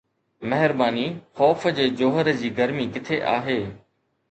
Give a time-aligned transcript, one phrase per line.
[0.41, 3.61] مهرباني، خوف جي جوهر جي گرمي ڪٿي آهي؟